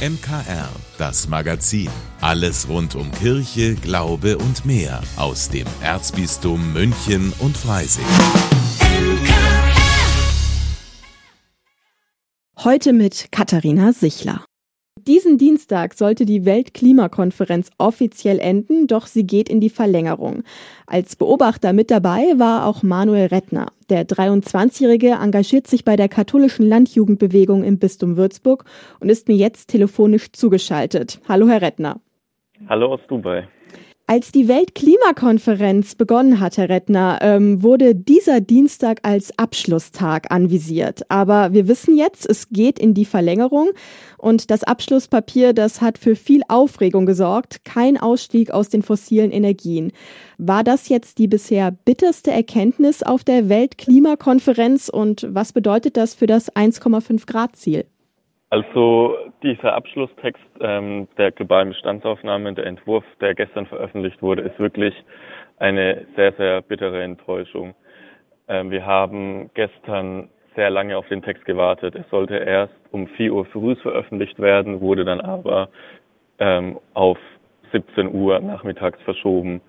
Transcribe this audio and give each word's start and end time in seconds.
MKR, 0.00 0.70
das 0.96 1.28
Magazin. 1.28 1.90
Alles 2.22 2.66
rund 2.70 2.94
um 2.94 3.12
Kirche, 3.12 3.74
Glaube 3.74 4.38
und 4.38 4.64
mehr 4.64 5.02
aus 5.16 5.50
dem 5.50 5.66
Erzbistum 5.82 6.72
München 6.72 7.34
und 7.38 7.54
Freising. 7.54 8.06
Heute 12.56 12.94
mit 12.94 13.30
Katharina 13.30 13.92
Sichler. 13.92 14.46
Diesen 15.06 15.38
Dienstag 15.38 15.94
sollte 15.94 16.26
die 16.26 16.44
Weltklimakonferenz 16.44 17.70
offiziell 17.78 18.38
enden, 18.38 18.86
doch 18.86 19.06
sie 19.06 19.26
geht 19.26 19.48
in 19.48 19.60
die 19.60 19.70
Verlängerung. 19.70 20.42
Als 20.86 21.16
Beobachter 21.16 21.72
mit 21.72 21.90
dabei 21.90 22.34
war 22.36 22.66
auch 22.66 22.82
Manuel 22.82 23.28
Rettner. 23.28 23.68
Der 23.88 24.06
23-Jährige 24.06 25.12
engagiert 25.12 25.68
sich 25.68 25.84
bei 25.84 25.96
der 25.96 26.08
katholischen 26.08 26.66
Landjugendbewegung 26.66 27.64
im 27.64 27.78
Bistum 27.78 28.18
Würzburg 28.18 28.64
und 29.00 29.08
ist 29.08 29.28
mir 29.28 29.36
jetzt 29.36 29.68
telefonisch 29.68 30.32
zugeschaltet. 30.32 31.20
Hallo, 31.26 31.48
Herr 31.48 31.62
Rettner. 31.62 32.00
Hallo 32.68 32.92
aus 32.92 33.00
Dubai. 33.08 33.48
Als 34.10 34.32
die 34.32 34.48
Weltklimakonferenz 34.48 35.94
begonnen 35.94 36.40
hat, 36.40 36.56
Herr 36.56 36.68
Rettner, 36.68 37.20
ähm, 37.22 37.62
wurde 37.62 37.94
dieser 37.94 38.40
Dienstag 38.40 38.98
als 39.04 39.38
Abschlusstag 39.38 40.32
anvisiert. 40.32 41.08
Aber 41.08 41.52
wir 41.52 41.68
wissen 41.68 41.96
jetzt, 41.96 42.28
es 42.28 42.48
geht 42.48 42.80
in 42.80 42.92
die 42.92 43.04
Verlängerung 43.04 43.70
und 44.18 44.50
das 44.50 44.64
Abschlusspapier, 44.64 45.52
das 45.52 45.80
hat 45.80 45.96
für 45.96 46.16
viel 46.16 46.42
Aufregung 46.48 47.06
gesorgt. 47.06 47.64
Kein 47.64 47.96
Ausstieg 47.96 48.50
aus 48.50 48.68
den 48.68 48.82
fossilen 48.82 49.30
Energien. 49.30 49.92
War 50.38 50.64
das 50.64 50.88
jetzt 50.88 51.18
die 51.18 51.28
bisher 51.28 51.70
bitterste 51.70 52.32
Erkenntnis 52.32 53.04
auf 53.04 53.22
der 53.22 53.48
Weltklimakonferenz 53.48 54.88
und 54.88 55.24
was 55.30 55.52
bedeutet 55.52 55.96
das 55.96 56.14
für 56.16 56.26
das 56.26 56.50
1,5 56.52 57.26
Grad 57.26 57.54
Ziel? 57.54 57.84
Also 58.50 59.16
dieser 59.44 59.74
Abschlusstext 59.74 60.42
ähm, 60.60 61.06
der 61.16 61.30
globalen 61.30 61.68
Bestandsaufnahme, 61.68 62.52
der 62.52 62.66
Entwurf, 62.66 63.04
der 63.20 63.36
gestern 63.36 63.66
veröffentlicht 63.66 64.20
wurde, 64.22 64.42
ist 64.42 64.58
wirklich 64.58 64.92
eine 65.58 66.04
sehr, 66.16 66.32
sehr 66.32 66.60
bittere 66.60 67.00
Enttäuschung. 67.02 67.74
Ähm, 68.48 68.72
wir 68.72 68.84
haben 68.84 69.50
gestern 69.54 70.30
sehr 70.56 70.68
lange 70.68 70.96
auf 70.96 71.06
den 71.06 71.22
Text 71.22 71.44
gewartet. 71.44 71.94
Es 71.94 72.10
sollte 72.10 72.38
erst 72.38 72.74
um 72.90 73.06
4 73.06 73.32
Uhr 73.32 73.44
früh 73.46 73.76
veröffentlicht 73.76 74.40
werden, 74.40 74.80
wurde 74.80 75.04
dann 75.04 75.20
aber 75.20 75.68
ähm, 76.40 76.80
auf 76.94 77.18
17 77.70 78.12
Uhr 78.12 78.40
nachmittags 78.40 79.00
verschoben. 79.02 79.60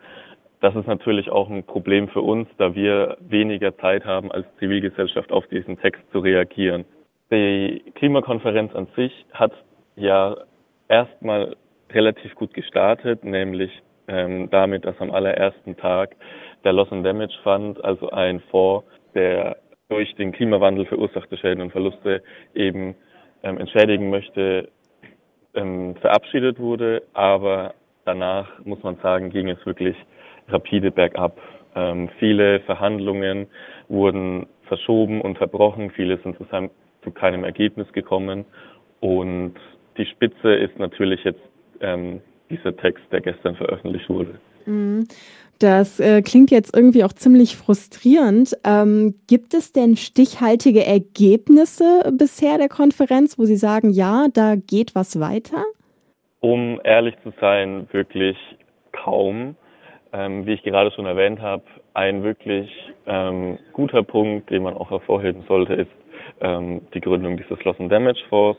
Das 0.59 0.75
ist 0.75 0.87
natürlich 0.87 1.29
auch 1.29 1.51
ein 1.51 1.63
Problem 1.63 2.07
für 2.07 2.21
uns, 2.21 2.47
da 2.57 2.73
wir 2.73 3.17
weniger 3.19 3.77
Zeit 3.77 4.05
haben 4.05 4.31
als 4.31 4.47
Zivilgesellschaft 4.57 5.31
auf 5.31 5.45
diesen 5.47 5.79
Text 5.79 6.01
zu 6.11 6.17
reagieren. 6.19 6.83
Die 7.31 7.81
Klimakonferenz 7.95 8.75
an 8.75 8.87
sich 8.95 9.25
hat 9.31 9.53
ja 9.95 10.35
erstmal 10.89 11.55
relativ 11.91 12.35
gut 12.35 12.53
gestartet, 12.53 13.23
nämlich 13.23 13.71
ähm, 14.09 14.49
damit, 14.49 14.83
dass 14.83 14.99
am 14.99 15.11
allerersten 15.11 15.77
Tag 15.77 16.15
der 16.65 16.73
Loss 16.73 16.91
and 16.91 17.05
Damage 17.05 17.37
Fund, 17.43 17.83
also 17.85 18.09
ein 18.09 18.41
Fonds, 18.51 18.85
der 19.15 19.55
durch 19.87 20.13
den 20.15 20.33
Klimawandel 20.33 20.85
verursachte 20.85 21.37
Schäden 21.37 21.61
und 21.61 21.71
Verluste 21.71 22.21
eben 22.53 22.95
ähm, 23.43 23.57
entschädigen 23.57 24.09
möchte, 24.09 24.69
ähm, 25.53 25.95
verabschiedet 26.01 26.59
wurde. 26.59 27.03
Aber 27.13 27.73
danach, 28.03 28.47
muss 28.65 28.83
man 28.83 28.97
sagen, 28.97 29.29
ging 29.29 29.49
es 29.49 29.65
wirklich 29.65 29.95
rapide 30.49 30.91
bergab. 30.91 31.37
Ähm, 31.75 32.09
viele 32.19 32.59
Verhandlungen 32.61 33.47
wurden 33.87 34.47
verschoben, 34.63 35.21
unterbrochen, 35.21 35.91
viele 35.91 36.17
sind 36.17 36.37
zusammen 36.37 36.69
zu 37.03 37.11
keinem 37.11 37.43
Ergebnis 37.43 37.91
gekommen. 37.93 38.45
Und 38.99 39.55
die 39.97 40.05
Spitze 40.05 40.53
ist 40.53 40.77
natürlich 40.79 41.23
jetzt 41.23 41.41
ähm, 41.81 42.21
dieser 42.49 42.75
Text, 42.75 43.03
der 43.11 43.21
gestern 43.21 43.55
veröffentlicht 43.55 44.09
wurde. 44.09 44.39
Mhm. 44.65 45.07
Das 45.59 45.99
äh, 45.99 46.23
klingt 46.23 46.49
jetzt 46.49 46.75
irgendwie 46.75 47.03
auch 47.03 47.13
ziemlich 47.13 47.55
frustrierend. 47.55 48.57
Ähm, 48.63 49.13
gibt 49.27 49.53
es 49.53 49.71
denn 49.73 49.95
stichhaltige 49.95 50.83
Ergebnisse 50.83 52.11
bisher 52.17 52.57
der 52.57 52.67
Konferenz, 52.67 53.37
wo 53.37 53.45
Sie 53.45 53.57
sagen, 53.57 53.91
ja, 53.91 54.25
da 54.33 54.55
geht 54.55 54.95
was 54.95 55.19
weiter? 55.19 55.63
Um 56.39 56.81
ehrlich 56.83 57.13
zu 57.21 57.31
sein, 57.39 57.87
wirklich 57.91 58.37
kaum. 58.91 59.55
Ähm, 60.13 60.45
wie 60.45 60.53
ich 60.53 60.63
gerade 60.63 60.91
schon 60.91 61.05
erwähnt 61.05 61.39
habe, 61.41 61.63
ein 61.93 62.23
wirklich 62.23 62.69
ähm, 63.05 63.59
guter 63.71 64.03
Punkt, 64.03 64.49
den 64.49 64.63
man 64.63 64.73
auch 64.73 64.89
hervorheben 64.89 65.43
sollte, 65.47 65.73
ist 65.73 65.91
ähm, 66.41 66.81
die 66.93 67.01
Gründung 67.01 67.37
dieses 67.37 67.63
Loss 67.63 67.79
and 67.79 67.91
Damage 67.91 68.21
Force. 68.29 68.57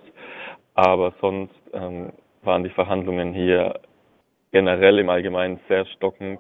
Aber 0.75 1.13
sonst 1.21 1.55
ähm, 1.73 2.13
waren 2.43 2.65
die 2.65 2.71
Verhandlungen 2.71 3.33
hier 3.35 3.81
generell 4.53 4.99
im 4.99 5.09
Allgemeinen 5.09 5.61
sehr 5.69 5.87
stockend. 5.87 6.39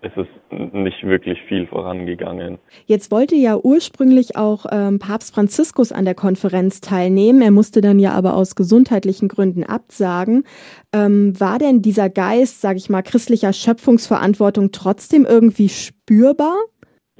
Es 0.00 0.12
ist 0.16 0.62
nicht 0.72 1.02
wirklich 1.02 1.42
viel 1.48 1.66
vorangegangen. 1.66 2.58
Jetzt 2.86 3.10
wollte 3.10 3.34
ja 3.34 3.56
ursprünglich 3.56 4.36
auch 4.36 4.64
ähm, 4.70 5.00
Papst 5.00 5.34
Franziskus 5.34 5.90
an 5.90 6.04
der 6.04 6.14
Konferenz 6.14 6.80
teilnehmen. 6.80 7.42
Er 7.42 7.50
musste 7.50 7.80
dann 7.80 7.98
ja 7.98 8.12
aber 8.12 8.34
aus 8.34 8.54
gesundheitlichen 8.54 9.26
Gründen 9.26 9.64
absagen. 9.64 10.44
Ähm, 10.92 11.38
war 11.40 11.58
denn 11.58 11.82
dieser 11.82 12.10
Geist, 12.10 12.60
sage 12.60 12.78
ich 12.78 12.88
mal, 12.88 13.02
christlicher 13.02 13.52
Schöpfungsverantwortung 13.52 14.70
trotzdem 14.70 15.26
irgendwie 15.26 15.68
spürbar? 15.68 16.54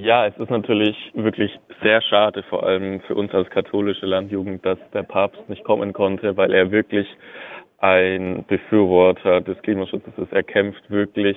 Ja, 0.00 0.26
es 0.26 0.36
ist 0.38 0.48
natürlich 0.50 0.96
wirklich 1.14 1.50
sehr 1.82 2.00
schade, 2.02 2.44
vor 2.44 2.62
allem 2.62 3.00
für 3.00 3.16
uns 3.16 3.34
als 3.34 3.50
katholische 3.50 4.06
Landjugend, 4.06 4.64
dass 4.64 4.78
der 4.94 5.02
Papst 5.02 5.48
nicht 5.48 5.64
kommen 5.64 5.92
konnte, 5.92 6.36
weil 6.36 6.54
er 6.54 6.70
wirklich 6.70 7.08
ein 7.78 8.44
Befürworter 8.46 9.40
des 9.40 9.60
Klimaschutzes 9.62 10.12
ist. 10.16 10.32
Er 10.32 10.44
kämpft 10.44 10.88
wirklich 10.88 11.36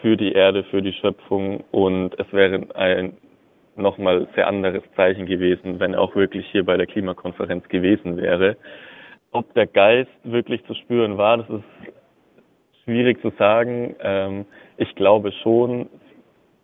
für 0.00 0.16
die 0.16 0.32
Erde, 0.32 0.64
für 0.64 0.82
die 0.82 0.92
Schöpfung 0.92 1.62
und 1.70 2.18
es 2.18 2.32
wäre 2.32 2.66
ein 2.74 3.16
nochmal 3.76 4.26
sehr 4.34 4.48
anderes 4.48 4.82
Zeichen 4.96 5.26
gewesen, 5.26 5.78
wenn 5.78 5.94
er 5.94 6.00
auch 6.00 6.16
wirklich 6.16 6.46
hier 6.50 6.64
bei 6.64 6.76
der 6.76 6.86
Klimakonferenz 6.86 7.68
gewesen 7.68 8.16
wäre. 8.16 8.56
Ob 9.30 9.54
der 9.54 9.68
Geist 9.68 10.10
wirklich 10.24 10.64
zu 10.66 10.74
spüren 10.74 11.16
war, 11.16 11.36
das 11.36 11.48
ist 11.48 11.94
schwierig 12.82 13.20
zu 13.22 13.30
sagen. 13.38 13.94
Ähm, 14.00 14.46
ich 14.78 14.92
glaube 14.96 15.30
schon, 15.44 15.88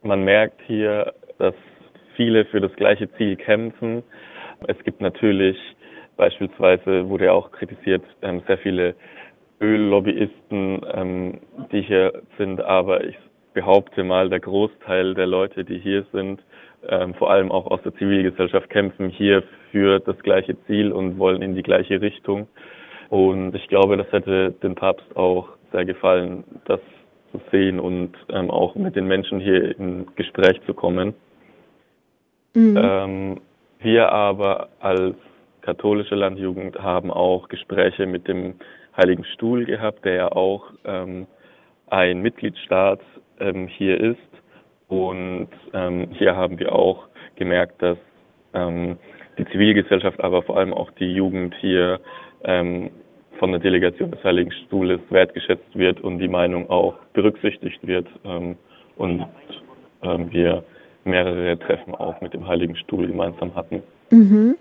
man 0.02 0.24
merkt 0.24 0.60
hier, 0.66 1.12
dass 1.40 1.54
viele 2.16 2.44
für 2.44 2.60
das 2.60 2.72
gleiche 2.76 3.10
Ziel 3.14 3.36
kämpfen. 3.36 4.02
Es 4.68 4.78
gibt 4.84 5.00
natürlich 5.00 5.56
beispielsweise, 6.16 7.08
wurde 7.08 7.26
ja 7.26 7.32
auch 7.32 7.50
kritisiert, 7.50 8.02
ähm, 8.22 8.42
sehr 8.46 8.58
viele 8.58 8.94
Öllobbyisten, 9.60 10.80
ähm, 10.92 11.40
die 11.72 11.82
hier 11.82 12.22
sind, 12.36 12.60
aber 12.60 13.04
ich 13.04 13.16
behaupte 13.54 14.04
mal, 14.04 14.28
der 14.28 14.40
Großteil 14.40 15.14
der 15.14 15.26
Leute, 15.26 15.64
die 15.64 15.78
hier 15.78 16.04
sind, 16.12 16.42
ähm, 16.88 17.14
vor 17.14 17.30
allem 17.30 17.50
auch 17.50 17.66
aus 17.66 17.82
der 17.82 17.94
Zivilgesellschaft, 17.94 18.70
kämpfen 18.70 19.08
hier 19.08 19.42
für 19.70 19.98
das 20.00 20.18
gleiche 20.20 20.56
Ziel 20.66 20.92
und 20.92 21.18
wollen 21.18 21.42
in 21.42 21.54
die 21.54 21.62
gleiche 21.62 22.00
Richtung. 22.00 22.48
Und 23.08 23.54
ich 23.54 23.66
glaube, 23.68 23.96
das 23.96 24.10
hätte 24.12 24.52
dem 24.62 24.74
Papst 24.74 25.16
auch 25.16 25.48
sehr 25.72 25.84
gefallen, 25.84 26.44
das 26.66 26.80
zu 27.32 27.40
sehen 27.50 27.80
und 27.80 28.12
ähm, 28.28 28.50
auch 28.50 28.74
mit 28.74 28.96
den 28.96 29.06
Menschen 29.06 29.40
hier 29.40 29.78
in 29.78 30.06
Gespräch 30.16 30.60
zu 30.66 30.74
kommen. 30.74 31.14
Mhm. 32.54 32.76
Ähm, 32.76 33.40
wir 33.80 34.10
aber 34.12 34.68
als 34.80 35.14
katholische 35.62 36.14
Landjugend 36.14 36.78
haben 36.78 37.10
auch 37.10 37.48
Gespräche 37.48 38.06
mit 38.06 38.28
dem 38.28 38.54
Heiligen 38.96 39.24
Stuhl 39.24 39.64
gehabt, 39.64 40.04
der 40.04 40.14
ja 40.14 40.32
auch 40.32 40.64
ähm, 40.84 41.26
ein 41.88 42.20
Mitgliedstaat 42.20 43.00
ähm, 43.38 43.68
hier 43.68 44.00
ist. 44.00 44.18
Und 44.88 45.48
ähm, 45.72 46.08
hier 46.12 46.36
haben 46.36 46.58
wir 46.58 46.74
auch 46.74 47.06
gemerkt, 47.36 47.80
dass 47.80 47.98
ähm, 48.54 48.98
die 49.38 49.44
Zivilgesellschaft, 49.46 50.20
aber 50.20 50.42
vor 50.42 50.58
allem 50.58 50.74
auch 50.74 50.90
die 50.92 51.12
Jugend 51.14 51.54
hier 51.60 52.00
ähm, 52.44 52.90
von 53.38 53.52
der 53.52 53.60
Delegation 53.60 54.10
des 54.10 54.22
Heiligen 54.24 54.52
Stuhles 54.52 55.00
wertgeschätzt 55.08 55.74
wird 55.74 56.00
und 56.00 56.18
die 56.18 56.28
Meinung 56.28 56.68
auch 56.68 56.94
berücksichtigt 57.14 57.78
wird. 57.86 58.06
Und 58.96 59.26
wir 60.02 60.62
mehrere 61.04 61.58
Treffen 61.58 61.94
auch 61.94 62.20
mit 62.20 62.34
dem 62.34 62.46
Heiligen 62.46 62.76
Stuhl 62.76 63.06
gemeinsam 63.06 63.54
hatten. 63.54 63.82
Mhm. 64.10 64.56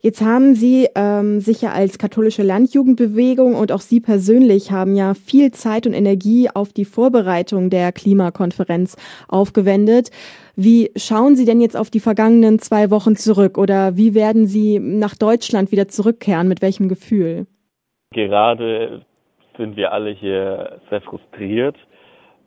Jetzt 0.00 0.22
haben 0.22 0.54
Sie 0.54 0.88
ähm, 0.94 1.40
sich 1.40 1.60
ja 1.60 1.72
als 1.72 1.98
katholische 1.98 2.44
Landjugendbewegung 2.44 3.56
und 3.56 3.72
auch 3.72 3.80
Sie 3.80 3.98
persönlich 3.98 4.70
haben 4.70 4.94
ja 4.94 5.14
viel 5.14 5.50
Zeit 5.50 5.88
und 5.88 5.92
Energie 5.92 6.48
auf 6.48 6.72
die 6.72 6.84
Vorbereitung 6.84 7.68
der 7.68 7.90
Klimakonferenz 7.90 8.96
aufgewendet. 9.26 10.10
Wie 10.54 10.92
schauen 10.94 11.34
Sie 11.34 11.44
denn 11.44 11.60
jetzt 11.60 11.76
auf 11.76 11.90
die 11.90 11.98
vergangenen 11.98 12.60
zwei 12.60 12.92
Wochen 12.92 13.16
zurück 13.16 13.58
oder 13.58 13.96
wie 13.96 14.14
werden 14.14 14.46
Sie 14.46 14.78
nach 14.78 15.16
Deutschland 15.16 15.72
wieder 15.72 15.88
zurückkehren? 15.88 16.46
Mit 16.46 16.62
welchem 16.62 16.88
Gefühl? 16.88 17.46
Gerade 18.12 19.02
sind 19.56 19.76
wir 19.76 19.92
alle 19.92 20.10
hier 20.10 20.80
sehr 20.90 21.00
frustriert 21.00 21.76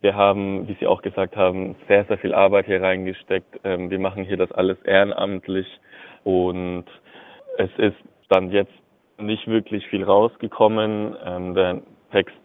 wir 0.02 0.16
haben, 0.16 0.68
wie 0.68 0.76
Sie 0.78 0.86
auch 0.86 1.00
gesagt 1.00 1.36
haben, 1.36 1.76
sehr, 1.88 2.04
sehr 2.04 2.18
viel 2.18 2.34
Arbeit 2.34 2.66
hier 2.66 2.82
reingesteckt. 2.82 3.60
Ähm, 3.64 3.88
wir 3.88 3.98
machen 3.98 4.24
hier 4.24 4.36
das 4.36 4.50
alles 4.52 4.76
ehrenamtlich 4.82 5.66
und 6.24 6.84
es 7.56 7.70
ist 7.78 7.96
dann 8.28 8.50
jetzt 8.50 8.72
nicht 9.18 9.46
wirklich 9.46 9.86
viel 9.86 10.02
rausgekommen. 10.02 11.16
Ähm, 11.24 11.54
der 11.54 11.82
Text 12.10 12.36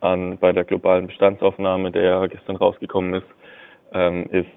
an, 0.00 0.38
bei 0.38 0.52
der 0.52 0.64
globalen 0.64 1.06
Bestandsaufnahme, 1.06 1.92
der 1.92 2.28
gestern 2.28 2.56
rausgekommen 2.56 3.14
ist, 3.14 3.28
ähm, 3.92 4.26
ist 4.30 4.50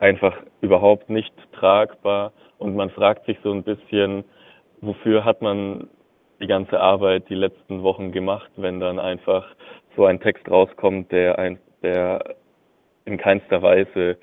einfach 0.00 0.36
überhaupt 0.60 1.08
nicht 1.08 1.32
tragbar. 1.52 2.32
Und 2.58 2.74
man 2.74 2.90
fragt 2.90 3.26
sich 3.26 3.38
so 3.44 3.52
ein 3.52 3.62
bisschen, 3.62 4.24
wofür 4.80 5.24
hat 5.24 5.42
man 5.42 5.88
die 6.40 6.48
ganze 6.48 6.80
Arbeit 6.80 7.28
die 7.28 7.36
letzten 7.36 7.84
Wochen 7.84 8.10
gemacht, 8.10 8.50
wenn 8.56 8.80
dann 8.80 8.98
einfach 8.98 9.46
so 9.96 10.06
ein 10.06 10.20
Text 10.20 10.48
rauskommt, 10.50 11.12
der 11.12 11.38
ein, 11.38 11.58
der 11.82 12.36
in 13.04 13.18
keinster 13.18 13.62
Weise 13.62 14.16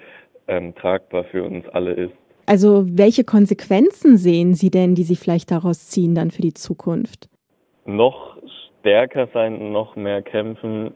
ähm, 0.47 0.75
tragbar 0.75 1.23
für 1.25 1.43
uns 1.43 1.67
alle 1.69 1.93
ist. 1.93 2.13
Also 2.45 2.85
welche 2.87 3.23
Konsequenzen 3.23 4.17
sehen 4.17 4.55
Sie 4.55 4.71
denn, 4.71 4.95
die 4.95 5.03
Sie 5.03 5.15
vielleicht 5.15 5.51
daraus 5.51 5.89
ziehen 5.89 6.15
dann 6.15 6.31
für 6.31 6.41
die 6.41 6.53
Zukunft? 6.53 7.29
Noch 7.85 8.37
stärker 8.79 9.27
sein, 9.33 9.71
noch 9.71 9.95
mehr 9.95 10.21
kämpfen. 10.21 10.95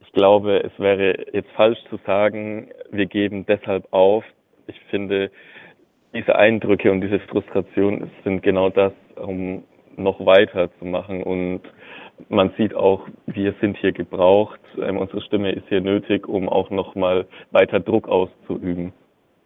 Ich 0.00 0.12
glaube, 0.12 0.62
es 0.62 0.78
wäre 0.78 1.26
jetzt 1.32 1.50
falsch 1.56 1.78
zu 1.90 1.98
sagen, 2.06 2.68
wir 2.90 3.06
geben 3.06 3.46
deshalb 3.46 3.92
auf. 3.92 4.24
Ich 4.68 4.78
finde, 4.90 5.30
diese 6.14 6.36
Eindrücke 6.36 6.92
und 6.92 7.00
diese 7.00 7.18
Frustration 7.20 8.10
sind 8.22 8.42
genau 8.42 8.68
das, 8.68 8.92
um 9.16 9.64
noch 9.96 10.24
weiter 10.24 10.70
zu 10.78 10.84
machen. 10.84 11.22
Und 11.22 11.62
man 12.28 12.52
sieht 12.56 12.74
auch, 12.74 13.06
wir 13.26 13.54
sind 13.60 13.76
hier 13.78 13.92
gebraucht. 13.92 14.60
Ähm, 14.78 14.98
unsere 14.98 15.20
Stimme 15.22 15.52
ist 15.52 15.64
hier 15.68 15.80
nötig, 15.80 16.28
um 16.28 16.48
auch 16.48 16.70
noch 16.70 16.94
mal 16.94 17.26
weiter 17.50 17.80
Druck 17.80 18.08
auszuüben. 18.08 18.92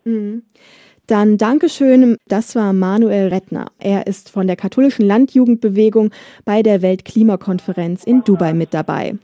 Mhm. 0.05 0.43
Dann 1.07 1.39
Dankeschön. 1.39 2.17
Das 2.27 2.57
war 2.57 2.73
Manuel 2.73 3.29
Rettner. 3.29 3.67
Er 3.79 4.07
ist 4.07 4.31
von 4.31 4.47
der 4.47 4.57
katholischen 4.57 5.07
Landjugendbewegung 5.07 6.11
bei 6.45 6.63
der 6.63 6.83
Weltklimakonferenz 6.83 8.03
in 8.05 8.25
Dubai 8.25 8.55
mit 8.55 8.75
dabei. 8.75 9.15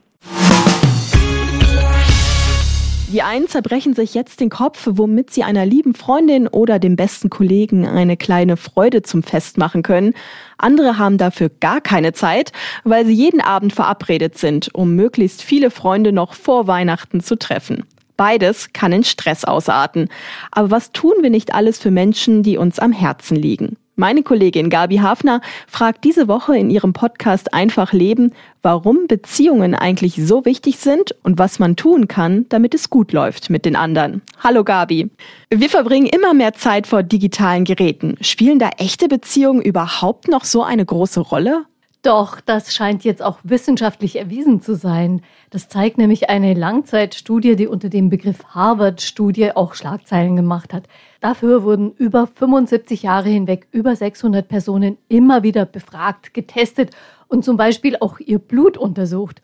Die 3.13 3.21
einen 3.21 3.47
zerbrechen 3.47 3.93
sich 3.93 4.15
jetzt 4.15 4.39
den 4.39 4.49
Kopf, 4.49 4.87
womit 4.89 5.29
sie 5.29 5.43
einer 5.43 5.67
lieben 5.67 5.93
Freundin 5.93 6.47
oder 6.47 6.79
dem 6.79 6.95
besten 6.95 7.29
Kollegen 7.29 7.85
eine 7.85 8.17
kleine 8.17 8.57
Freude 8.57 9.03
zum 9.03 9.21
Fest 9.21 9.59
machen 9.59 9.83
können. 9.83 10.15
Andere 10.57 10.97
haben 10.97 11.19
dafür 11.19 11.49
gar 11.49 11.79
keine 11.79 12.13
Zeit, 12.13 12.53
weil 12.83 13.05
sie 13.05 13.13
jeden 13.13 13.39
Abend 13.39 13.71
verabredet 13.71 14.39
sind, 14.39 14.73
um 14.73 14.95
möglichst 14.95 15.43
viele 15.43 15.69
Freunde 15.69 16.11
noch 16.11 16.33
vor 16.33 16.65
Weihnachten 16.65 17.21
zu 17.21 17.37
treffen. 17.37 17.83
Beides 18.17 18.73
kann 18.73 18.91
in 18.91 19.03
Stress 19.03 19.45
ausarten. 19.45 20.09
Aber 20.49 20.71
was 20.71 20.91
tun 20.91 21.13
wir 21.21 21.29
nicht 21.29 21.53
alles 21.53 21.77
für 21.77 21.91
Menschen, 21.91 22.41
die 22.41 22.57
uns 22.57 22.79
am 22.79 22.91
Herzen 22.91 23.35
liegen? 23.35 23.77
Meine 23.95 24.23
Kollegin 24.23 24.71
Gabi 24.71 24.97
Hafner 24.97 25.39
fragt 25.67 26.03
diese 26.03 26.27
Woche 26.27 26.57
in 26.57 26.71
ihrem 26.71 26.93
Podcast 26.93 27.53
Einfach 27.53 27.93
Leben, 27.93 28.31
warum 28.63 29.05
Beziehungen 29.07 29.75
eigentlich 29.75 30.15
so 30.15 30.45
wichtig 30.45 30.77
sind 30.77 31.13
und 31.21 31.37
was 31.37 31.59
man 31.59 31.75
tun 31.75 32.07
kann, 32.07 32.47
damit 32.49 32.73
es 32.73 32.89
gut 32.89 33.11
läuft 33.11 33.51
mit 33.51 33.65
den 33.65 33.75
anderen. 33.75 34.23
Hallo 34.39 34.63
Gabi. 34.63 35.11
Wir 35.51 35.69
verbringen 35.69 36.07
immer 36.07 36.33
mehr 36.33 36.53
Zeit 36.53 36.87
vor 36.87 37.03
digitalen 37.03 37.65
Geräten. 37.65 38.17
Spielen 38.21 38.57
da 38.57 38.69
echte 38.79 39.07
Beziehungen 39.07 39.61
überhaupt 39.61 40.27
noch 40.27 40.43
so 40.43 40.63
eine 40.63 40.85
große 40.85 41.19
Rolle? 41.19 41.65
Doch, 42.03 42.41
das 42.41 42.75
scheint 42.75 43.05
jetzt 43.05 43.23
auch 43.23 43.39
wissenschaftlich 43.43 44.17
erwiesen 44.17 44.59
zu 44.59 44.75
sein. 44.75 45.21
Das 45.51 45.69
zeigt 45.69 45.97
nämlich 45.97 46.29
eine 46.29 46.53
Langzeitstudie, 46.53 47.55
die 47.55 47.65
unter 47.65 47.87
dem 47.87 48.09
Begriff 48.09 48.43
Harvard-Studie 48.49 49.55
auch 49.55 49.73
Schlagzeilen 49.73 50.35
gemacht 50.35 50.73
hat. 50.73 50.83
Dafür 51.21 51.63
wurden 51.63 51.93
über 51.93 52.27
75 52.27 53.03
Jahre 53.03 53.29
hinweg 53.29 53.67
über 53.71 53.95
600 53.95 54.45
Personen 54.49 54.97
immer 55.07 55.43
wieder 55.43 55.65
befragt, 55.65 56.33
getestet 56.33 56.89
und 57.29 57.45
zum 57.45 57.55
Beispiel 57.55 57.95
auch 58.01 58.19
ihr 58.19 58.39
Blut 58.39 58.77
untersucht. 58.77 59.41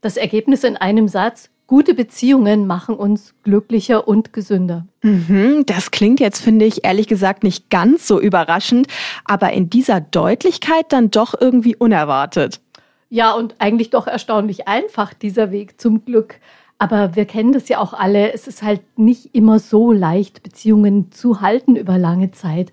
Das 0.00 0.16
Ergebnis 0.16 0.64
in 0.64 0.78
einem 0.78 1.06
Satz, 1.06 1.50
Gute 1.70 1.94
Beziehungen 1.94 2.66
machen 2.66 2.96
uns 2.96 3.32
glücklicher 3.44 4.08
und 4.08 4.32
gesünder. 4.32 4.88
Mhm, 5.02 5.62
das 5.66 5.92
klingt 5.92 6.18
jetzt, 6.18 6.42
finde 6.42 6.64
ich, 6.64 6.84
ehrlich 6.84 7.06
gesagt 7.06 7.44
nicht 7.44 7.70
ganz 7.70 8.08
so 8.08 8.20
überraschend, 8.20 8.88
aber 9.24 9.52
in 9.52 9.70
dieser 9.70 10.00
Deutlichkeit 10.00 10.86
dann 10.88 11.12
doch 11.12 11.32
irgendwie 11.40 11.76
unerwartet. 11.76 12.60
Ja, 13.08 13.34
und 13.34 13.54
eigentlich 13.60 13.90
doch 13.90 14.08
erstaunlich 14.08 14.66
einfach, 14.66 15.14
dieser 15.14 15.52
Weg 15.52 15.80
zum 15.80 16.04
Glück. 16.04 16.40
Aber 16.78 17.14
wir 17.14 17.24
kennen 17.24 17.52
das 17.52 17.68
ja 17.68 17.78
auch 17.78 17.92
alle. 17.92 18.32
Es 18.32 18.48
ist 18.48 18.64
halt 18.64 18.80
nicht 18.98 19.32
immer 19.32 19.60
so 19.60 19.92
leicht, 19.92 20.42
Beziehungen 20.42 21.12
zu 21.12 21.40
halten 21.40 21.76
über 21.76 21.98
lange 21.98 22.32
Zeit. 22.32 22.72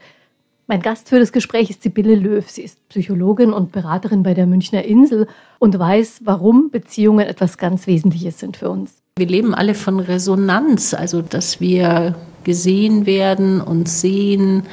Mein 0.70 0.82
Gast 0.82 1.08
für 1.08 1.18
das 1.18 1.32
Gespräch 1.32 1.70
ist 1.70 1.82
Sibylle 1.82 2.16
Löw. 2.16 2.46
Sie 2.46 2.62
ist 2.62 2.90
Psychologin 2.90 3.54
und 3.54 3.72
Beraterin 3.72 4.22
bei 4.24 4.34
der 4.34 4.46
Münchner 4.48 4.84
Insel 4.84 5.26
und 5.60 5.80
weiß, 5.80 6.22
warum 6.26 6.72
Beziehungen 6.72 7.26
etwas 7.26 7.58
ganz 7.58 7.88
Wesentliches 7.88 8.40
sind 8.40 8.58
für 8.58 8.70
uns. 8.70 8.96
Wir 9.18 9.28
leben 9.28 9.56
alle 9.56 9.76
von 9.76 10.02
Resonanz, 10.02 10.94
also 10.94 11.22
dass 11.22 11.62
wir 11.62 12.16
gesehen 12.44 13.06
werden 13.06 13.62
und 13.62 13.88
sehen, 13.88 14.64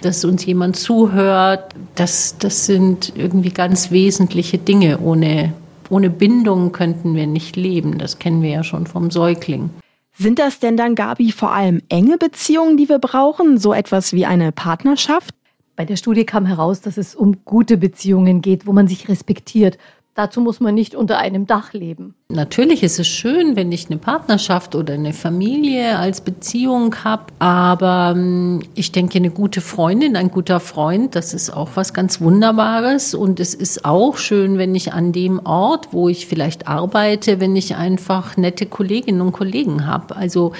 dass 0.00 0.24
uns 0.24 0.46
jemand 0.46 0.76
zuhört. 0.76 1.74
Das, 1.96 2.38
das 2.38 2.64
sind 2.64 3.12
irgendwie 3.14 3.50
ganz 3.50 3.90
wesentliche 3.90 4.56
Dinge. 4.56 5.00
Ohne, 5.00 5.52
ohne 5.90 6.08
Bindung 6.08 6.72
könnten 6.72 7.14
wir 7.14 7.26
nicht 7.26 7.56
leben. 7.56 7.98
Das 7.98 8.18
kennen 8.18 8.40
wir 8.40 8.50
ja 8.50 8.64
schon 8.64 8.86
vom 8.86 9.10
Säugling. 9.10 9.68
Sind 10.14 10.38
das 10.38 10.60
denn 10.60 10.78
dann, 10.78 10.94
Gabi, 10.94 11.30
vor 11.30 11.52
allem 11.52 11.82
enge 11.90 12.16
Beziehungen, 12.16 12.78
die 12.78 12.88
wir 12.88 12.98
brauchen? 12.98 13.58
So 13.58 13.74
etwas 13.74 14.14
wie 14.14 14.24
eine 14.24 14.50
Partnerschaft? 14.50 15.34
Bei 15.74 15.84
der 15.84 15.96
Studie 15.96 16.24
kam 16.24 16.44
heraus, 16.44 16.82
dass 16.82 16.98
es 16.98 17.14
um 17.14 17.44
gute 17.44 17.78
Beziehungen 17.78 18.42
geht, 18.42 18.66
wo 18.66 18.72
man 18.72 18.88
sich 18.88 19.08
respektiert, 19.08 19.78
Dazu 20.14 20.42
muss 20.42 20.60
man 20.60 20.74
nicht 20.74 20.94
unter 20.94 21.16
einem 21.16 21.46
Dach 21.46 21.72
leben. 21.72 22.14
Natürlich 22.28 22.82
ist 22.82 22.98
es 22.98 23.06
schön, 23.06 23.56
wenn 23.56 23.72
ich 23.72 23.88
eine 23.88 23.98
Partnerschaft 23.98 24.74
oder 24.74 24.92
eine 24.94 25.14
Familie 25.14 25.98
als 25.98 26.20
Beziehung 26.20 26.94
habe, 27.02 27.24
aber 27.38 28.12
ähm, 28.14 28.62
ich 28.74 28.92
denke, 28.92 29.16
eine 29.16 29.30
gute 29.30 29.62
Freundin, 29.62 30.16
ein 30.16 30.30
guter 30.30 30.60
Freund, 30.60 31.14
das 31.14 31.32
ist 31.32 31.50
auch 31.50 31.70
was 31.74 31.94
ganz 31.94 32.20
Wunderbares 32.20 33.14
und 33.14 33.40
es 33.40 33.54
ist 33.54 33.86
auch 33.86 34.18
schön, 34.18 34.58
wenn 34.58 34.74
ich 34.74 34.92
an 34.92 35.12
dem 35.12 35.44
Ort, 35.44 35.88
wo 35.92 36.08
ich 36.08 36.26
vielleicht 36.26 36.68
arbeite, 36.68 37.40
wenn 37.40 37.56
ich 37.56 37.76
einfach 37.76 38.36
nette 38.36 38.66
Kolleginnen 38.66 39.20
und 39.20 39.32
Kollegen 39.32 39.86
habe. 39.86 40.16
Also 40.16 40.52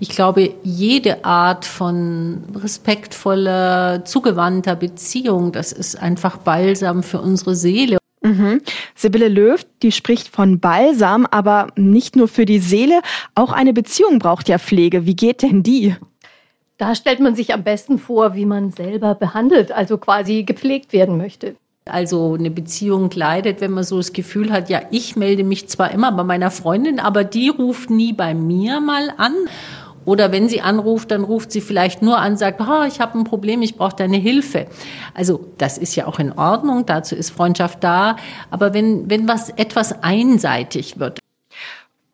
ich 0.00 0.10
glaube, 0.10 0.54
jede 0.62 1.24
Art 1.24 1.64
von 1.64 2.44
respektvoller, 2.54 4.04
zugewandter 4.04 4.76
Beziehung, 4.76 5.52
das 5.52 5.72
ist 5.72 5.96
einfach 6.00 6.38
Balsam 6.38 7.02
für 7.02 7.20
unsere 7.20 7.54
Seele. 7.54 7.97
Mhm. 8.28 8.60
Sibylle 8.94 9.28
Löw, 9.28 9.64
die 9.82 9.92
spricht 9.92 10.28
von 10.28 10.60
Balsam, 10.60 11.26
aber 11.30 11.68
nicht 11.76 12.14
nur 12.14 12.28
für 12.28 12.44
die 12.44 12.58
Seele, 12.58 13.00
auch 13.34 13.52
eine 13.52 13.72
Beziehung 13.72 14.18
braucht 14.18 14.48
ja 14.48 14.58
Pflege. 14.58 15.06
Wie 15.06 15.16
geht 15.16 15.42
denn 15.42 15.62
die? 15.62 15.96
Da 16.76 16.94
stellt 16.94 17.20
man 17.20 17.34
sich 17.34 17.54
am 17.54 17.64
besten 17.64 17.98
vor, 17.98 18.34
wie 18.34 18.44
man 18.44 18.70
selber 18.70 19.14
behandelt, 19.14 19.72
also 19.72 19.98
quasi 19.98 20.44
gepflegt 20.44 20.92
werden 20.92 21.16
möchte. 21.16 21.56
Also 21.86 22.34
eine 22.34 22.50
Beziehung 22.50 23.10
leidet, 23.14 23.62
wenn 23.62 23.72
man 23.72 23.82
so 23.82 23.96
das 23.96 24.12
Gefühl 24.12 24.52
hat, 24.52 24.68
ja, 24.68 24.82
ich 24.90 25.16
melde 25.16 25.42
mich 25.42 25.68
zwar 25.68 25.90
immer 25.90 26.12
bei 26.12 26.22
meiner 26.22 26.50
Freundin, 26.50 27.00
aber 27.00 27.24
die 27.24 27.48
ruft 27.48 27.88
nie 27.88 28.12
bei 28.12 28.34
mir 28.34 28.80
mal 28.80 29.10
an. 29.16 29.34
Oder 30.08 30.32
wenn 30.32 30.48
sie 30.48 30.62
anruft, 30.62 31.10
dann 31.10 31.22
ruft 31.22 31.52
sie 31.52 31.60
vielleicht 31.60 32.00
nur 32.00 32.18
an, 32.18 32.38
sagt, 32.38 32.62
oh, 32.62 32.82
ich 32.88 32.98
habe 32.98 33.18
ein 33.18 33.24
Problem, 33.24 33.60
ich 33.60 33.76
brauche 33.76 33.94
deine 33.94 34.16
Hilfe. 34.16 34.66
Also 35.12 35.44
das 35.58 35.76
ist 35.76 35.96
ja 35.96 36.06
auch 36.06 36.18
in 36.18 36.32
Ordnung, 36.32 36.86
dazu 36.86 37.14
ist 37.14 37.28
Freundschaft 37.28 37.84
da. 37.84 38.16
Aber 38.50 38.72
wenn, 38.72 39.10
wenn 39.10 39.28
was 39.28 39.50
etwas 39.50 40.02
einseitig 40.02 40.98
wird. 40.98 41.18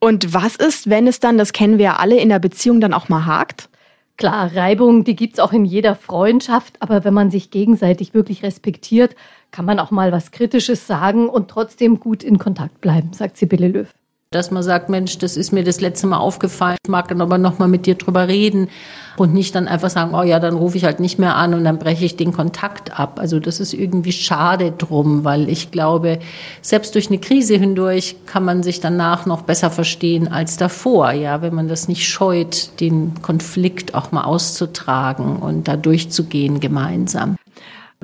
Und 0.00 0.34
was 0.34 0.56
ist, 0.56 0.90
wenn 0.90 1.06
es 1.06 1.20
dann, 1.20 1.38
das 1.38 1.52
kennen 1.52 1.78
wir 1.78 1.84
ja 1.84 1.96
alle, 1.96 2.16
in 2.16 2.30
der 2.30 2.40
Beziehung 2.40 2.80
dann 2.80 2.94
auch 2.94 3.08
mal 3.08 3.26
hakt? 3.26 3.68
Klar, 4.16 4.50
Reibung, 4.56 5.04
die 5.04 5.14
gibt's 5.14 5.38
auch 5.38 5.52
in 5.52 5.64
jeder 5.64 5.94
Freundschaft, 5.94 6.82
aber 6.82 7.04
wenn 7.04 7.14
man 7.14 7.30
sich 7.30 7.52
gegenseitig 7.52 8.12
wirklich 8.12 8.42
respektiert, 8.42 9.14
kann 9.52 9.66
man 9.66 9.78
auch 9.78 9.92
mal 9.92 10.10
was 10.10 10.32
Kritisches 10.32 10.88
sagen 10.88 11.28
und 11.28 11.48
trotzdem 11.48 12.00
gut 12.00 12.24
in 12.24 12.40
Kontakt 12.40 12.80
bleiben, 12.80 13.12
sagt 13.12 13.36
Sibylle 13.36 13.68
Löw 13.68 13.94
dass 14.34 14.50
man 14.50 14.62
sagt, 14.62 14.88
Mensch, 14.88 15.18
das 15.18 15.36
ist 15.36 15.52
mir 15.52 15.64
das 15.64 15.80
letzte 15.80 16.06
Mal 16.06 16.18
aufgefallen, 16.18 16.76
ich 16.84 16.90
mag 16.90 17.08
dann 17.08 17.20
aber 17.20 17.38
noch 17.38 17.58
mal 17.58 17.68
mit 17.68 17.86
dir 17.86 17.94
drüber 17.94 18.28
reden 18.28 18.68
und 19.16 19.32
nicht 19.32 19.54
dann 19.54 19.68
einfach 19.68 19.90
sagen, 19.90 20.14
oh 20.14 20.22
ja, 20.22 20.40
dann 20.40 20.54
rufe 20.54 20.76
ich 20.76 20.84
halt 20.84 21.00
nicht 21.00 21.18
mehr 21.18 21.36
an 21.36 21.54
und 21.54 21.64
dann 21.64 21.78
breche 21.78 22.04
ich 22.04 22.16
den 22.16 22.32
Kontakt 22.32 22.98
ab. 22.98 23.20
Also 23.20 23.38
das 23.38 23.60
ist 23.60 23.72
irgendwie 23.72 24.12
schade 24.12 24.72
drum, 24.72 25.24
weil 25.24 25.48
ich 25.48 25.70
glaube, 25.70 26.18
selbst 26.62 26.94
durch 26.94 27.08
eine 27.08 27.18
Krise 27.18 27.56
hindurch 27.56 28.16
kann 28.26 28.44
man 28.44 28.62
sich 28.62 28.80
danach 28.80 29.26
noch 29.26 29.42
besser 29.42 29.70
verstehen 29.70 30.28
als 30.28 30.56
davor, 30.56 31.12
ja, 31.12 31.42
wenn 31.42 31.54
man 31.54 31.68
das 31.68 31.88
nicht 31.88 32.08
scheut, 32.08 32.80
den 32.80 33.22
Konflikt 33.22 33.94
auch 33.94 34.10
mal 34.10 34.24
auszutragen 34.24 35.36
und 35.36 35.68
da 35.68 35.76
durchzugehen 35.76 36.60
gemeinsam. 36.60 37.36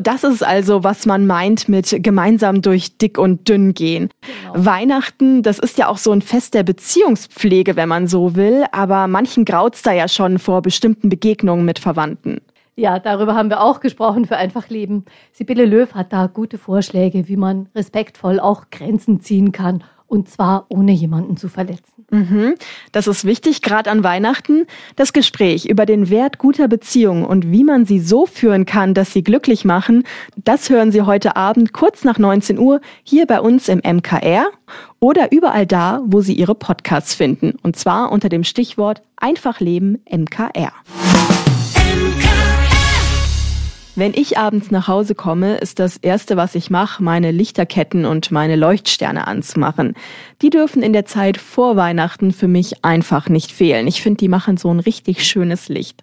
Das 0.00 0.25
ist 0.25 0.42
also, 0.42 0.85
was 0.85 1.07
man 1.07 1.26
meint 1.26 1.69
mit 1.69 1.97
gemeinsam 2.02 2.62
durch 2.62 2.97
dick 2.99 3.19
und 3.19 3.49
dünn 3.49 3.75
gehen. 3.75 4.11
Genau. 4.21 4.64
Weihnachten, 4.66 5.42
das 5.42 5.59
ist 5.59 5.78
ja 5.78 5.88
auch 5.88 5.99
so 5.99 6.12
ein 6.12 6.23
Fest 6.23 6.54
der 6.54 6.62
Beziehungspflege, 6.62 7.76
wenn 7.76 7.88
man 7.88 8.07
so 8.07 8.35
will, 8.35 8.64
aber 8.73 9.07
manchen 9.07 9.45
graut's 9.45 9.83
da 9.83 9.92
ja 9.92 10.09
schon 10.09 10.38
vor 10.38 10.62
bestimmten 10.62 11.09
Begegnungen 11.09 11.64
mit 11.64 11.78
Verwandten. 11.78 12.40
Ja, 12.76 12.99
darüber 12.99 13.35
haben 13.35 13.50
wir 13.50 13.61
auch 13.61 13.80
gesprochen 13.80 14.25
für 14.25 14.37
Einfach 14.37 14.71
Leben. 14.71 15.04
Sibylle 15.33 15.66
Löw 15.66 15.92
hat 15.92 16.12
da 16.12 16.28
gute 16.28 16.57
Vorschläge, 16.57 17.28
wie 17.28 17.37
man 17.37 17.69
respektvoll 17.75 18.40
auch 18.40 18.71
Grenzen 18.71 19.21
ziehen 19.21 19.52
kann 19.52 19.85
und 20.11 20.29
zwar 20.29 20.67
ohne 20.69 20.93
jemanden 20.93 21.37
zu 21.37 21.49
verletzen. 21.49 22.05
Mhm. 22.11 22.55
Das 22.90 23.07
ist 23.07 23.25
wichtig, 23.25 23.62
gerade 23.62 23.90
an 23.90 24.02
Weihnachten. 24.02 24.67
Das 24.97 25.12
Gespräch 25.12 25.67
über 25.67 25.87
den 25.87 26.11
Wert 26.11 26.38
guter 26.38 26.67
Beziehungen 26.67 27.25
und 27.25 27.52
wie 27.52 27.62
man 27.62 27.87
sie 27.87 28.00
so 28.00 28.26
führen 28.26 28.67
kann, 28.67 28.93
dass 28.93 29.12
sie 29.12 29.23
glücklich 29.23 29.64
machen, 29.64 30.02
das 30.37 30.69
hören 30.69 30.90
Sie 30.90 31.02
heute 31.02 31.37
Abend 31.37 31.73
kurz 31.73 32.05
nach 32.05 32.19
19 32.19 32.59
Uhr 32.59 32.81
hier 33.05 33.26
bei 33.26 33.40
uns 33.40 33.69
im 33.69 33.79
MKR 33.79 34.47
oder 34.99 35.31
überall 35.33 35.67
da, 35.67 36.02
wo 36.05 36.21
Sie 36.21 36.35
Ihre 36.35 36.55
Podcasts 36.55 37.14
finden. 37.14 37.55
Und 37.62 37.76
zwar 37.76 38.11
unter 38.11 38.29
dem 38.29 38.45
Stichwort 38.45 39.02
Einfach 39.17 39.61
Leben 39.61 39.99
MKR. 40.11 40.73
Wenn 44.00 44.14
ich 44.14 44.38
abends 44.38 44.71
nach 44.71 44.88
Hause 44.88 45.14
komme, 45.14 45.59
ist 45.59 45.78
das 45.78 45.99
Erste, 45.99 46.38
was 46.38 46.54
ich 46.54 46.71
mache, 46.71 47.02
meine 47.02 47.33
Lichterketten 47.33 48.07
und 48.07 48.30
meine 48.30 48.57
Leuchtsterne 48.57 49.26
anzumachen. 49.26 49.92
Die 50.40 50.49
dürfen 50.49 50.83
in 50.83 50.95
der 50.95 51.04
Zeit 51.04 51.37
vor 51.37 51.76
Weihnachten 51.76 52.33
für 52.33 52.49
mich 52.49 52.83
einfach 52.83 53.28
nicht 53.28 53.52
fehlen. 53.52 53.87
Ich 53.87 54.00
finde, 54.00 54.16
die 54.16 54.28
machen 54.28 54.57
so 54.57 54.73
ein 54.73 54.80
richtig 54.80 55.26
schönes 55.26 55.69
Licht. 55.69 56.02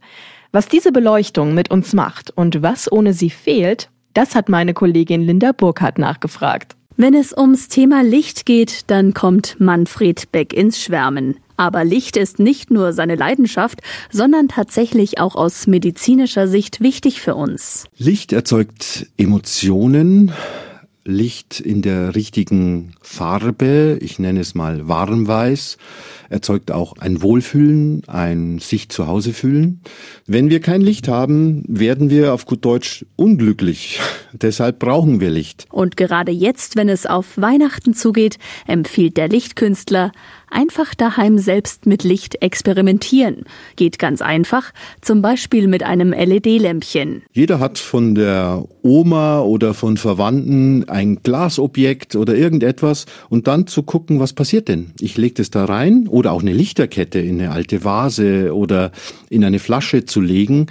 Was 0.51 0.67
diese 0.67 0.91
Beleuchtung 0.91 1.55
mit 1.55 1.71
uns 1.71 1.93
macht 1.93 2.29
und 2.29 2.61
was 2.61 2.91
ohne 2.91 3.13
sie 3.13 3.31
fehlt, 3.31 3.89
das 4.13 4.35
hat 4.35 4.47
meine 4.47 4.75
Kollegin 4.75 5.23
Linda 5.23 5.51
Burkhardt 5.51 5.97
nachgefragt. 5.97 6.76
Wenn 6.99 7.13
es 7.13 7.31
ums 7.31 7.67
Thema 7.67 8.01
Licht 8.01 8.47
geht, 8.47 8.89
dann 8.89 9.13
kommt 9.13 9.57
Manfred 9.59 10.31
Beck 10.31 10.51
ins 10.51 10.81
Schwärmen. 10.81 11.37
Aber 11.55 11.83
Licht 11.83 12.17
ist 12.17 12.39
nicht 12.39 12.71
nur 12.71 12.91
seine 12.91 13.13
Leidenschaft, 13.13 13.81
sondern 14.11 14.47
tatsächlich 14.47 15.19
auch 15.19 15.35
aus 15.35 15.67
medizinischer 15.67 16.47
Sicht 16.47 16.81
wichtig 16.81 17.21
für 17.21 17.35
uns. 17.35 17.85
Licht 17.99 18.33
erzeugt 18.33 19.05
Emotionen, 19.15 20.31
Licht 21.07 21.61
in 21.61 21.81
der 21.81 22.15
richtigen 22.15 22.91
Farbe, 23.01 23.97
ich 24.01 24.19
nenne 24.19 24.41
es 24.41 24.55
mal 24.55 24.89
warmweiß, 24.89 25.77
erzeugt 26.29 26.69
auch 26.69 26.97
ein 26.99 27.21
Wohlfühlen, 27.21 28.03
ein 28.07 28.59
sich 28.59 28.89
zu 28.89 29.07
Hause 29.07 29.31
fühlen. 29.31 29.79
Wenn 30.25 30.49
wir 30.49 30.59
kein 30.59 30.81
Licht 30.81 31.07
haben, 31.07 31.63
werden 31.67 32.09
wir 32.09 32.33
auf 32.33 32.45
gut 32.45 32.65
Deutsch 32.65 33.05
unglücklich. 33.15 34.01
Deshalb 34.33 34.79
brauchen 34.79 35.21
wir 35.21 35.29
Licht. 35.29 35.65
Und 35.71 35.95
gerade 35.95 36.33
jetzt, 36.33 36.75
wenn 36.75 36.89
es 36.89 37.05
auf 37.05 37.37
Weihnachten 37.37 37.93
zugeht, 37.93 38.37
empfiehlt 38.67 39.15
der 39.15 39.29
Lichtkünstler, 39.29 40.11
Einfach 40.49 40.95
daheim 40.95 41.37
selbst 41.37 41.85
mit 41.85 42.03
Licht 42.03 42.41
experimentieren. 42.41 43.43
Geht 43.75 43.99
ganz 43.99 44.21
einfach, 44.21 44.71
zum 45.01 45.21
Beispiel 45.21 45.67
mit 45.67 45.83
einem 45.83 46.13
LED-Lämpchen. 46.13 47.23
Jeder 47.33 47.59
hat 47.59 47.77
von 47.77 48.15
der 48.15 48.65
Oma 48.81 49.41
oder 49.41 49.73
von 49.73 49.97
Verwandten 49.97 50.87
ein 50.87 51.17
Glasobjekt 51.21 52.15
oder 52.15 52.35
irgendetwas 52.35 53.05
und 53.29 53.47
dann 53.47 53.67
zu 53.67 53.83
gucken, 53.83 54.19
was 54.19 54.33
passiert 54.33 54.69
denn? 54.69 54.93
Ich 55.01 55.17
lege 55.17 55.35
das 55.35 55.51
da 55.51 55.65
rein 55.65 56.07
oder 56.07 56.31
auch 56.31 56.41
eine 56.41 56.53
Lichterkette 56.53 57.19
in 57.19 57.41
eine 57.41 57.51
alte 57.51 57.83
Vase 57.83 58.55
oder 58.55 58.91
in 59.29 59.43
eine 59.43 59.59
Flasche 59.59 60.05
zu 60.05 60.21
legen, 60.21 60.67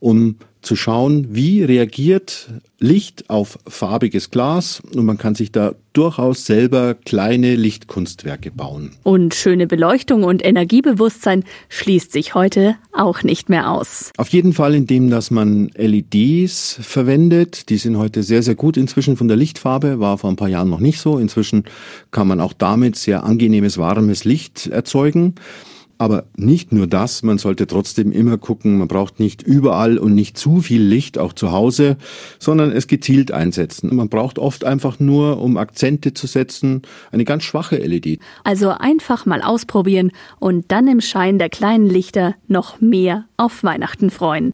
um 0.00 0.36
zu 0.68 0.76
schauen, 0.76 1.28
wie 1.30 1.64
reagiert 1.64 2.50
Licht 2.78 3.30
auf 3.30 3.58
farbiges 3.66 4.30
Glas 4.30 4.82
und 4.94 5.06
man 5.06 5.16
kann 5.16 5.34
sich 5.34 5.50
da 5.50 5.72
durchaus 5.94 6.44
selber 6.44 6.94
kleine 6.94 7.56
Lichtkunstwerke 7.56 8.50
bauen. 8.50 8.90
Und 9.02 9.34
schöne 9.34 9.66
Beleuchtung 9.66 10.24
und 10.24 10.44
Energiebewusstsein 10.44 11.44
schließt 11.70 12.12
sich 12.12 12.34
heute 12.34 12.76
auch 12.92 13.22
nicht 13.22 13.48
mehr 13.48 13.70
aus. 13.70 14.12
Auf 14.18 14.28
jeden 14.28 14.52
Fall, 14.52 14.74
indem 14.74 15.08
dass 15.08 15.30
man 15.30 15.70
LEDs 15.74 16.78
verwendet. 16.82 17.70
Die 17.70 17.78
sind 17.78 17.96
heute 17.96 18.22
sehr, 18.22 18.42
sehr 18.42 18.54
gut 18.54 18.76
inzwischen 18.76 19.16
von 19.16 19.26
der 19.26 19.38
Lichtfarbe, 19.38 20.00
war 20.00 20.18
vor 20.18 20.28
ein 20.28 20.36
paar 20.36 20.48
Jahren 20.48 20.68
noch 20.68 20.80
nicht 20.80 21.00
so. 21.00 21.16
Inzwischen 21.16 21.64
kann 22.10 22.28
man 22.28 22.42
auch 22.42 22.52
damit 22.52 22.96
sehr 22.96 23.24
angenehmes, 23.24 23.78
warmes 23.78 24.24
Licht 24.24 24.66
erzeugen. 24.66 25.34
Aber 25.98 26.24
nicht 26.36 26.72
nur 26.72 26.86
das, 26.86 27.22
man 27.24 27.38
sollte 27.38 27.66
trotzdem 27.66 28.12
immer 28.12 28.38
gucken, 28.38 28.78
man 28.78 28.88
braucht 28.88 29.18
nicht 29.18 29.42
überall 29.42 29.98
und 29.98 30.14
nicht 30.14 30.38
zu 30.38 30.60
viel 30.60 30.82
Licht, 30.82 31.18
auch 31.18 31.32
zu 31.32 31.50
Hause, 31.50 31.96
sondern 32.38 32.70
es 32.70 32.86
gezielt 32.86 33.32
einsetzen. 33.32 33.94
Man 33.94 34.08
braucht 34.08 34.38
oft 34.38 34.64
einfach 34.64 35.00
nur, 35.00 35.42
um 35.42 35.56
Akzente 35.56 36.14
zu 36.14 36.28
setzen, 36.28 36.82
eine 37.10 37.24
ganz 37.24 37.42
schwache 37.42 37.76
LED. 37.76 38.20
Also 38.44 38.70
einfach 38.70 39.26
mal 39.26 39.42
ausprobieren 39.42 40.12
und 40.38 40.70
dann 40.70 40.86
im 40.86 41.00
Schein 41.00 41.38
der 41.38 41.50
kleinen 41.50 41.86
Lichter 41.86 42.36
noch 42.46 42.80
mehr 42.80 43.26
auf 43.36 43.64
Weihnachten 43.64 44.10
freuen. 44.10 44.52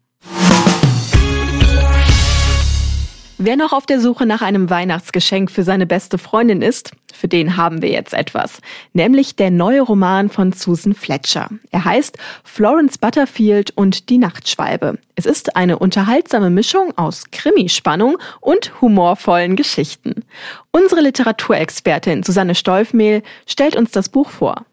Wer 3.46 3.56
noch 3.56 3.74
auf 3.74 3.84
der 3.84 4.00
Suche 4.00 4.24
nach 4.24 4.40
einem 4.40 4.70
Weihnachtsgeschenk 4.70 5.50
für 5.50 5.64
seine 5.64 5.84
beste 5.84 6.16
Freundin 6.16 6.62
ist, 6.62 6.92
für 7.12 7.28
den 7.28 7.58
haben 7.58 7.82
wir 7.82 7.90
jetzt 7.90 8.14
etwas. 8.14 8.62
Nämlich 8.94 9.36
der 9.36 9.50
neue 9.50 9.82
Roman 9.82 10.30
von 10.30 10.52
Susan 10.52 10.94
Fletcher. 10.94 11.50
Er 11.70 11.84
heißt 11.84 12.16
Florence 12.42 12.96
Butterfield 12.96 13.70
und 13.76 14.08
die 14.08 14.16
Nachtschwalbe. 14.16 14.96
Es 15.14 15.26
ist 15.26 15.56
eine 15.56 15.78
unterhaltsame 15.78 16.48
Mischung 16.48 16.96
aus 16.96 17.24
Krimispannung 17.32 18.16
und 18.40 18.80
humorvollen 18.80 19.56
Geschichten. 19.56 20.24
Unsere 20.70 21.02
Literaturexpertin 21.02 22.22
Susanne 22.22 22.54
Stolfmehl 22.54 23.22
stellt 23.46 23.76
uns 23.76 23.90
das 23.90 24.08
Buch 24.08 24.30
vor. 24.30 24.64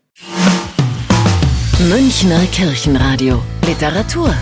Münchner 1.90 2.46
Kirchenradio 2.54 3.42
Literatur 3.68 4.34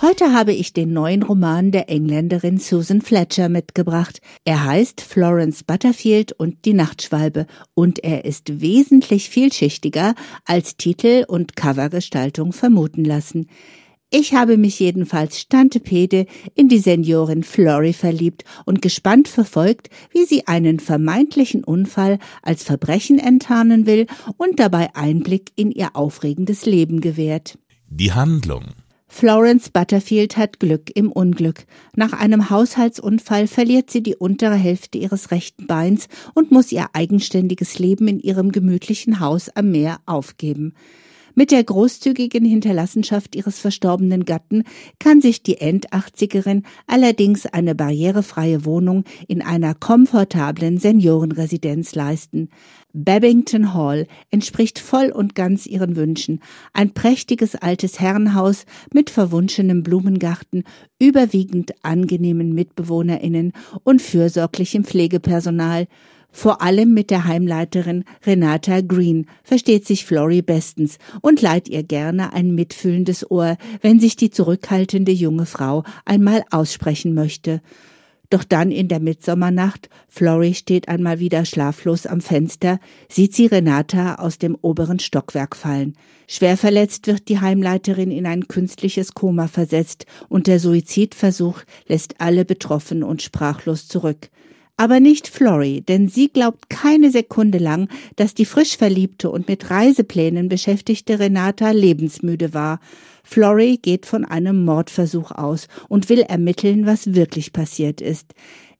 Heute 0.00 0.32
habe 0.32 0.52
ich 0.52 0.72
den 0.72 0.92
neuen 0.92 1.24
Roman 1.24 1.72
der 1.72 1.90
Engländerin 1.90 2.58
Susan 2.58 3.02
Fletcher 3.02 3.48
mitgebracht. 3.48 4.20
Er 4.44 4.64
heißt 4.64 5.00
Florence 5.00 5.64
Butterfield 5.64 6.30
und 6.30 6.64
die 6.66 6.72
Nachtschwalbe 6.72 7.48
und 7.74 8.04
er 8.04 8.24
ist 8.24 8.60
wesentlich 8.60 9.28
vielschichtiger, 9.28 10.14
als 10.44 10.76
Titel 10.76 11.24
und 11.26 11.56
Covergestaltung 11.56 12.52
vermuten 12.52 13.04
lassen. 13.04 13.48
Ich 14.08 14.34
habe 14.34 14.56
mich 14.56 14.78
jedenfalls 14.78 15.40
Stantepede 15.40 16.26
in 16.54 16.68
die 16.68 16.78
Seniorin 16.78 17.42
Flory 17.42 17.92
verliebt 17.92 18.44
und 18.66 18.80
gespannt 18.80 19.26
verfolgt, 19.26 19.90
wie 20.12 20.24
sie 20.26 20.46
einen 20.46 20.78
vermeintlichen 20.78 21.64
Unfall 21.64 22.20
als 22.42 22.62
Verbrechen 22.62 23.18
enttarnen 23.18 23.84
will 23.84 24.06
und 24.36 24.60
dabei 24.60 24.94
Einblick 24.94 25.50
in 25.56 25.72
ihr 25.72 25.96
aufregendes 25.96 26.66
Leben 26.66 27.00
gewährt. 27.00 27.58
Die 27.90 28.12
Handlung 28.12 28.62
Florence 29.08 29.70
Butterfield 29.70 30.36
hat 30.36 30.60
Glück 30.60 30.90
im 30.94 31.10
Unglück. 31.10 31.64
Nach 31.96 32.12
einem 32.12 32.50
Haushaltsunfall 32.50 33.46
verliert 33.46 33.90
sie 33.90 34.02
die 34.02 34.14
untere 34.14 34.54
Hälfte 34.54 34.98
ihres 34.98 35.30
rechten 35.30 35.66
Beins 35.66 36.08
und 36.34 36.52
muss 36.52 36.70
ihr 36.70 36.86
eigenständiges 36.92 37.78
Leben 37.78 38.06
in 38.06 38.20
ihrem 38.20 38.52
gemütlichen 38.52 39.18
Haus 39.18 39.48
am 39.48 39.70
Meer 39.70 39.98
aufgeben. 40.06 40.74
Mit 41.38 41.52
der 41.52 41.62
großzügigen 41.62 42.44
Hinterlassenschaft 42.44 43.36
ihres 43.36 43.60
verstorbenen 43.60 44.24
Gatten 44.24 44.64
kann 44.98 45.20
sich 45.20 45.40
die 45.40 45.58
Endachtzigerin 45.58 46.64
allerdings 46.88 47.46
eine 47.46 47.76
barrierefreie 47.76 48.64
Wohnung 48.64 49.04
in 49.28 49.40
einer 49.40 49.76
komfortablen 49.76 50.78
Seniorenresidenz 50.78 51.94
leisten. 51.94 52.48
Babington 52.92 53.72
Hall 53.72 54.08
entspricht 54.32 54.80
voll 54.80 55.12
und 55.12 55.36
ganz 55.36 55.66
ihren 55.66 55.94
Wünschen. 55.94 56.40
Ein 56.72 56.92
prächtiges 56.92 57.54
altes 57.54 58.00
Herrenhaus 58.00 58.64
mit 58.92 59.08
verwunschenem 59.08 59.84
Blumengarten, 59.84 60.64
überwiegend 60.98 61.72
angenehmen 61.84 62.52
MitbewohnerInnen 62.52 63.52
und 63.84 64.02
fürsorglichem 64.02 64.82
Pflegepersonal. 64.82 65.86
Vor 66.38 66.62
allem 66.62 66.94
mit 66.94 67.10
der 67.10 67.24
Heimleiterin 67.24 68.04
Renata 68.24 68.80
Green 68.80 69.26
versteht 69.42 69.88
sich 69.88 70.06
Florrie 70.06 70.40
bestens 70.40 70.98
und 71.20 71.42
leiht 71.42 71.68
ihr 71.68 71.82
gerne 71.82 72.32
ein 72.32 72.54
mitfühlendes 72.54 73.28
Ohr, 73.28 73.56
wenn 73.80 73.98
sich 73.98 74.14
die 74.14 74.30
zurückhaltende 74.30 75.10
junge 75.10 75.46
Frau 75.46 75.82
einmal 76.04 76.44
aussprechen 76.52 77.12
möchte. 77.12 77.60
Doch 78.30 78.44
dann 78.44 78.70
in 78.70 78.86
der 78.86 79.00
Mitsommernacht, 79.00 79.88
Florrie 80.06 80.54
steht 80.54 80.86
einmal 80.86 81.18
wieder 81.18 81.44
schlaflos 81.44 82.06
am 82.06 82.20
Fenster, 82.20 82.78
sieht 83.08 83.34
sie 83.34 83.46
Renata 83.46 84.14
aus 84.14 84.38
dem 84.38 84.56
oberen 84.62 85.00
Stockwerk 85.00 85.56
fallen. 85.56 85.96
Schwer 86.28 86.56
verletzt 86.56 87.08
wird 87.08 87.28
die 87.28 87.40
Heimleiterin 87.40 88.12
in 88.12 88.26
ein 88.26 88.46
künstliches 88.46 89.12
Koma 89.12 89.48
versetzt 89.48 90.06
und 90.28 90.46
der 90.46 90.60
Suizidversuch 90.60 91.62
lässt 91.88 92.20
alle 92.20 92.44
betroffen 92.44 93.02
und 93.02 93.22
sprachlos 93.22 93.88
zurück. 93.88 94.30
Aber 94.80 95.00
nicht 95.00 95.26
Florrie, 95.26 95.80
denn 95.80 96.06
sie 96.06 96.28
glaubt 96.28 96.70
keine 96.70 97.10
Sekunde 97.10 97.58
lang, 97.58 97.88
dass 98.14 98.34
die 98.34 98.44
frisch 98.44 98.76
verliebte 98.76 99.28
und 99.28 99.48
mit 99.48 99.70
Reiseplänen 99.70 100.48
beschäftigte 100.48 101.18
Renata 101.18 101.72
lebensmüde 101.72 102.54
war. 102.54 102.78
Florrie 103.24 103.78
geht 103.78 104.06
von 104.06 104.24
einem 104.24 104.64
Mordversuch 104.64 105.32
aus 105.32 105.66
und 105.88 106.08
will 106.08 106.20
ermitteln, 106.20 106.86
was 106.86 107.12
wirklich 107.14 107.52
passiert 107.52 108.00
ist. 108.00 108.34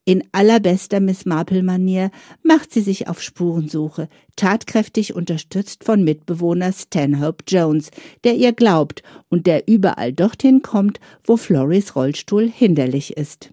In 0.04 0.22
allerbester 0.30 1.00
Miss 1.00 1.26
Marple-Manier 1.26 2.12
macht 2.44 2.72
sie 2.72 2.80
sich 2.80 3.08
auf 3.08 3.20
Spurensuche, 3.20 4.08
tatkräftig 4.36 5.14
unterstützt 5.16 5.82
von 5.82 6.04
Mitbewohner 6.04 6.72
Stanhope 6.72 7.42
Jones, 7.48 7.90
der 8.22 8.36
ihr 8.36 8.52
glaubt 8.52 9.02
und 9.28 9.48
der 9.48 9.66
überall 9.66 10.12
dorthin 10.12 10.62
kommt, 10.62 11.00
wo 11.24 11.36
Florys 11.36 11.96
Rollstuhl 11.96 12.48
hinderlich 12.48 13.16
ist. 13.16 13.52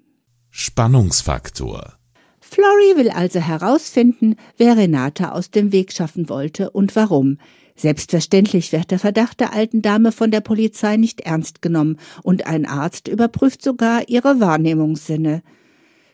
Spannungsfaktor 0.51 1.97
Flory 2.47 2.95
will 2.95 3.09
also 3.09 3.39
herausfinden, 3.39 4.35
wer 4.57 4.77
Renata 4.77 5.31
aus 5.31 5.49
dem 5.49 5.71
Weg 5.71 5.91
schaffen 5.91 6.29
wollte 6.29 6.69
und 6.69 6.95
warum. 6.95 7.39
Selbstverständlich 7.75 8.71
wird 8.71 8.91
der 8.91 8.99
Verdacht 8.99 9.39
der 9.39 9.51
alten 9.51 9.81
Dame 9.81 10.11
von 10.11 10.31
der 10.31 10.41
Polizei 10.41 10.95
nicht 10.95 11.21
ernst 11.21 11.61
genommen 11.61 11.97
und 12.23 12.45
ein 12.45 12.65
Arzt 12.65 13.07
überprüft 13.07 13.63
sogar 13.63 14.07
ihre 14.07 14.39
Wahrnehmungssinne. 14.39 15.41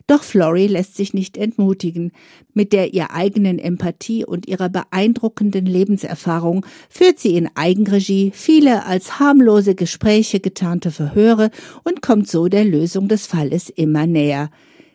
Doch 0.07 0.23
Flory 0.23 0.67
lässt 0.67 0.95
sich 0.95 1.13
nicht 1.13 1.37
entmutigen. 1.37 2.11
Mit 2.53 2.73
der 2.73 2.93
ihr 2.93 3.11
eigenen 3.11 3.59
Empathie 3.59 4.25
und 4.25 4.47
ihrer 4.47 4.69
beeindruckenden 4.69 5.65
Lebenserfahrung 5.65 6.65
führt 6.89 7.19
sie 7.19 7.35
in 7.35 7.49
Eigenregie 7.55 8.31
viele 8.33 8.85
als 8.85 9.19
harmlose 9.19 9.75
Gespräche 9.75 10.39
getarnte 10.39 10.91
Verhöre 10.91 11.51
und 11.83 12.01
kommt 12.01 12.29
so 12.29 12.47
der 12.47 12.65
Lösung 12.65 13.09
des 13.09 13.27
Falles 13.27 13.69
immer 13.69 14.07
näher. 14.07 14.49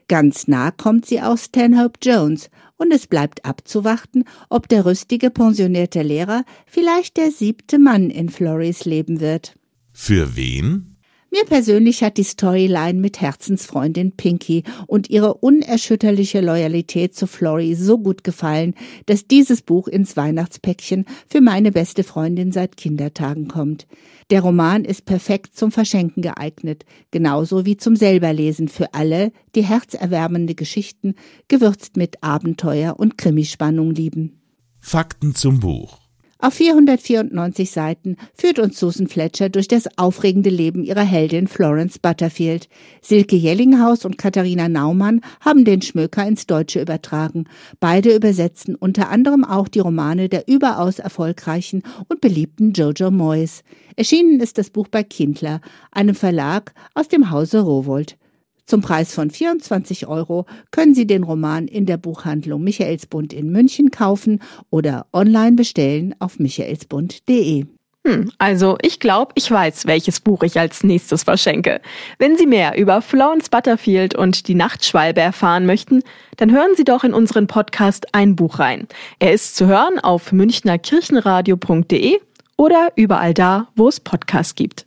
Ganz 0.08 0.46
nah 0.46 0.70
kommt 0.70 1.06
sie 1.06 1.20
auch 1.20 1.36
Stanhope 1.36 1.98
Jones, 2.02 2.48
und 2.76 2.92
es 2.92 3.06
bleibt 3.06 3.44
abzuwarten, 3.44 4.24
ob 4.50 4.68
der 4.68 4.84
rüstige 4.84 5.30
pensionierte 5.30 6.02
Lehrer 6.02 6.44
vielleicht 6.66 7.16
der 7.16 7.30
siebte 7.30 7.78
Mann 7.78 8.10
in 8.10 8.28
Florys 8.28 8.84
Leben 8.84 9.20
wird. 9.20 9.54
Für 9.92 10.36
wen? 10.36 10.95
Mir 11.30 11.44
persönlich 11.44 12.04
hat 12.04 12.18
die 12.18 12.24
Storyline 12.24 13.00
mit 13.00 13.20
Herzensfreundin 13.20 14.12
Pinky 14.12 14.62
und 14.86 15.10
ihre 15.10 15.34
unerschütterliche 15.34 16.40
Loyalität 16.40 17.16
zu 17.16 17.26
Flory 17.26 17.74
so 17.74 17.98
gut 17.98 18.22
gefallen, 18.22 18.74
dass 19.06 19.26
dieses 19.26 19.60
Buch 19.60 19.88
ins 19.88 20.16
Weihnachtspäckchen 20.16 21.04
für 21.28 21.40
meine 21.40 21.72
beste 21.72 22.04
Freundin 22.04 22.52
seit 22.52 22.76
Kindertagen 22.76 23.48
kommt. 23.48 23.86
Der 24.30 24.40
Roman 24.40 24.84
ist 24.84 25.04
perfekt 25.04 25.56
zum 25.56 25.72
Verschenken 25.72 26.22
geeignet, 26.22 26.84
genauso 27.10 27.66
wie 27.66 27.76
zum 27.76 27.96
selberlesen 27.96 28.68
für 28.68 28.94
alle, 28.94 29.32
die 29.56 29.64
herzerwärmende 29.64 30.54
Geschichten, 30.54 31.16
gewürzt 31.48 31.96
mit 31.96 32.22
Abenteuer 32.22 32.98
und 32.98 33.18
Krimispannung 33.18 33.90
lieben. 33.90 34.40
Fakten 34.78 35.34
zum 35.34 35.58
Buch. 35.58 36.05
Auf 36.38 36.52
494 36.54 37.70
Seiten 37.70 38.16
führt 38.34 38.58
uns 38.58 38.78
Susan 38.78 39.08
Fletcher 39.08 39.48
durch 39.48 39.68
das 39.68 39.88
aufregende 39.96 40.50
Leben 40.50 40.84
ihrer 40.84 41.02
Heldin 41.02 41.48
Florence 41.48 41.98
Butterfield. 41.98 42.68
Silke 43.00 43.36
Jellinghaus 43.36 44.04
und 44.04 44.18
Katharina 44.18 44.68
Naumann 44.68 45.22
haben 45.40 45.64
den 45.64 45.80
Schmöker 45.80 46.26
ins 46.26 46.46
Deutsche 46.46 46.82
übertragen. 46.82 47.44
Beide 47.80 48.14
übersetzen 48.14 48.74
unter 48.74 49.08
anderem 49.08 49.44
auch 49.44 49.66
die 49.68 49.80
Romane 49.80 50.28
der 50.28 50.46
überaus 50.46 50.98
erfolgreichen 50.98 51.82
und 52.08 52.20
beliebten 52.20 52.74
Jojo 52.74 53.10
Moyes. 53.10 53.62
Erschienen 53.96 54.40
ist 54.40 54.58
das 54.58 54.68
Buch 54.68 54.88
bei 54.88 55.02
Kindler, 55.02 55.62
einem 55.90 56.14
Verlag 56.14 56.74
aus 56.92 57.08
dem 57.08 57.30
Hause 57.30 57.60
Rowold. 57.60 58.18
Zum 58.66 58.80
Preis 58.80 59.14
von 59.14 59.30
24 59.30 60.08
Euro 60.08 60.44
können 60.72 60.94
Sie 60.94 61.06
den 61.06 61.22
Roman 61.22 61.68
in 61.68 61.86
der 61.86 61.98
Buchhandlung 61.98 62.64
Michaelsbund 62.64 63.32
in 63.32 63.50
München 63.50 63.92
kaufen 63.92 64.42
oder 64.70 65.06
online 65.12 65.52
bestellen 65.52 66.16
auf 66.18 66.40
michaelsbund.de. 66.40 67.66
Hm, 68.06 68.32
also 68.38 68.76
ich 68.82 68.98
glaube, 69.00 69.32
ich 69.36 69.50
weiß, 69.50 69.86
welches 69.86 70.20
Buch 70.20 70.42
ich 70.42 70.58
als 70.58 70.84
nächstes 70.84 71.24
verschenke. 71.24 71.80
Wenn 72.18 72.36
Sie 72.36 72.46
mehr 72.46 72.76
über 72.76 73.02
Florence 73.02 73.48
Butterfield 73.48 74.16
und 74.16 74.48
die 74.48 74.54
Nachtschwalbe 74.54 75.20
erfahren 75.20 75.64
möchten, 75.66 76.02
dann 76.36 76.52
hören 76.52 76.76
Sie 76.76 76.84
doch 76.84 77.04
in 77.04 77.14
unseren 77.14 77.46
Podcast 77.46 78.14
Ein 78.14 78.36
Buch 78.36 78.58
rein. 78.58 78.88
Er 79.18 79.32
ist 79.32 79.56
zu 79.56 79.66
hören 79.66 79.98
auf 80.00 80.32
münchnerkirchenradio.de 80.32 82.20
oder 82.56 82.92
überall 82.96 83.34
da, 83.34 83.68
wo 83.74 83.88
es 83.88 84.00
Podcasts 84.00 84.54
gibt. 84.54 84.86